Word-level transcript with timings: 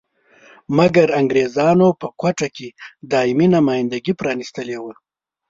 مګر 0.77 1.07
انګریزانو 1.19 1.87
په 1.99 2.07
کوټه 2.21 2.47
کې 2.55 2.67
دایمي 3.11 3.47
نمایندګي 3.55 4.13
پرانیستلې 4.19 4.77
وه. 4.83 4.93